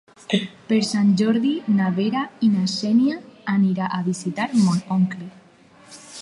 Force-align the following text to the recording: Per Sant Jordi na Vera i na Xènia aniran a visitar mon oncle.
Per 0.69 0.77
Sant 0.91 1.11
Jordi 1.21 1.51
na 1.81 1.89
Vera 1.97 2.23
i 2.47 2.49
na 2.53 2.63
Xènia 2.73 3.19
aniran 3.57 3.95
a 3.99 4.01
visitar 4.09 4.49
mon 4.65 4.83
oncle. 4.99 5.31